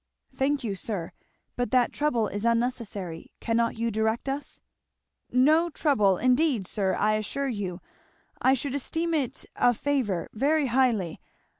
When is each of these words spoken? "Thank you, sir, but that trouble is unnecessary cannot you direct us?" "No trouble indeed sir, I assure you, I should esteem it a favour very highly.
"Thank 0.35 0.63
you, 0.63 0.73
sir, 0.73 1.11
but 1.55 1.69
that 1.69 1.93
trouble 1.93 2.27
is 2.27 2.43
unnecessary 2.43 3.29
cannot 3.39 3.77
you 3.77 3.91
direct 3.91 4.27
us?" 4.27 4.59
"No 5.29 5.69
trouble 5.69 6.17
indeed 6.17 6.65
sir, 6.65 6.95
I 6.95 7.13
assure 7.13 7.49
you, 7.49 7.81
I 8.41 8.55
should 8.55 8.73
esteem 8.73 9.13
it 9.13 9.45
a 9.55 9.75
favour 9.75 10.27
very 10.33 10.65
highly. 10.65 11.21